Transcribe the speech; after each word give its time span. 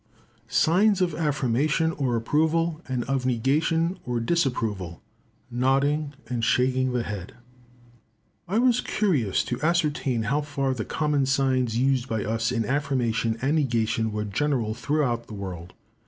Signs 0.47 0.99
of 0.99 1.13
affirmation 1.13 1.91
or 1.91 2.15
approval, 2.15 2.81
and 2.87 3.03
of 3.03 3.23
negation 3.27 3.99
or 4.03 4.19
disapproval: 4.19 4.99
nodding 5.51 6.15
and 6.27 6.43
shaking 6.43 6.91
the 6.91 7.03
head.—I 7.03 8.57
was 8.57 8.81
curious 8.81 9.43
to 9.43 9.61
ascertain 9.61 10.23
how 10.23 10.41
far 10.41 10.73
the 10.73 10.85
common 10.85 11.27
signs 11.27 11.77
used 11.77 12.09
by 12.09 12.23
us 12.25 12.51
in 12.51 12.65
affirmation 12.65 13.37
and 13.43 13.55
negation 13.57 14.11
were 14.11 14.25
general 14.25 14.73
throughout 14.73 15.27
the 15.27 15.35
world. 15.35 15.75